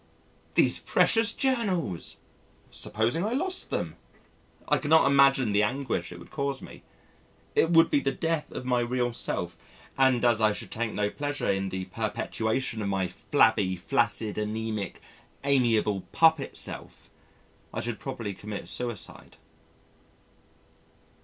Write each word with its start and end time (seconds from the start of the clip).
These 0.55 0.79
precious 0.79 1.31
Journals! 1.31 2.21
Supposing 2.71 3.23
I 3.23 3.33
lost 3.33 3.69
them! 3.69 3.97
I 4.67 4.79
cannot 4.79 5.05
imagine 5.05 5.51
the 5.51 5.61
anguish 5.61 6.11
it 6.11 6.17
would 6.17 6.31
cause 6.31 6.59
me. 6.59 6.81
It 7.53 7.69
would 7.69 7.91
be 7.91 7.99
the 7.99 8.11
death 8.11 8.51
of 8.51 8.65
my 8.65 8.79
real 8.79 9.13
self 9.13 9.59
and 9.99 10.25
as 10.25 10.41
I 10.41 10.53
should 10.53 10.71
take 10.71 10.91
no 10.91 11.11
pleasure 11.11 11.51
in 11.51 11.69
the 11.69 11.85
perpetuation 11.85 12.81
of 12.81 12.87
my 12.87 13.09
flabby, 13.09 13.75
flaccid, 13.75 14.37
anæmic, 14.37 14.95
amiable 15.43 16.01
puppet 16.11 16.57
self, 16.57 17.11
I 17.71 17.79
should 17.79 17.99
probably 17.99 18.33
commit 18.33 18.67
suicide. 18.67 19.37